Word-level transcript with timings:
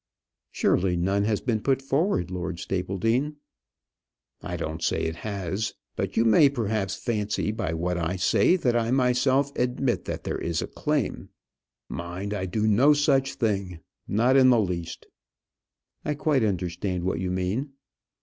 "Surely 0.51 0.97
none 0.97 1.25
has 1.25 1.41
been 1.41 1.61
put 1.61 1.79
forward, 1.79 2.31
Lord 2.31 2.57
Stapledean?" 2.57 3.35
"I 4.41 4.57
don't 4.57 4.81
say 4.83 5.03
it 5.03 5.17
has; 5.17 5.75
but 5.95 6.17
you 6.17 6.25
may 6.25 6.49
perhaps 6.49 6.95
fancy 6.95 7.51
by 7.51 7.73
what 7.75 7.99
I 7.99 8.15
say 8.15 8.55
that 8.55 8.75
I 8.75 8.89
myself 8.89 9.51
admit 9.55 10.05
that 10.05 10.23
there 10.23 10.39
is 10.39 10.59
a 10.59 10.65
claim. 10.65 11.29
Mind; 11.87 12.33
I 12.33 12.47
do 12.47 12.65
no 12.65 12.93
such 12.93 13.35
thing. 13.35 13.81
Not 14.07 14.35
in 14.35 14.49
the 14.49 14.59
least." 14.59 15.05
"I 16.03 16.15
quite 16.15 16.43
understand 16.43 17.03
what 17.03 17.19
you 17.19 17.29
mean." 17.29 17.73